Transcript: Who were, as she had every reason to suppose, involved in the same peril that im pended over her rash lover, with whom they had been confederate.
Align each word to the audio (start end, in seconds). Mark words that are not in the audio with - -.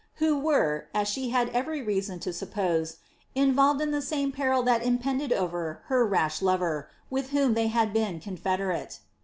Who 0.15 0.35
were, 0.39 0.87
as 0.95 1.07
she 1.07 1.29
had 1.29 1.49
every 1.49 1.79
reason 1.79 2.17
to 2.21 2.33
suppose, 2.33 2.97
involved 3.35 3.81
in 3.81 3.91
the 3.91 4.01
same 4.01 4.31
peril 4.31 4.63
that 4.63 4.83
im 4.83 4.97
pended 4.97 5.31
over 5.31 5.83
her 5.85 6.03
rash 6.07 6.41
lover, 6.41 6.89
with 7.11 7.29
whom 7.29 7.53
they 7.53 7.67
had 7.67 7.93
been 7.93 8.19
confederate. 8.19 8.97